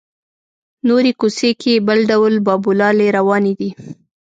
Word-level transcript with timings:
نورې 0.87 1.11
کوڅې 1.19 1.49
کې 1.61 1.83
بل 1.87 1.99
ډول 2.11 2.33
بابولالې 2.45 3.07
روانې 3.17 3.53
دي. 3.59 3.69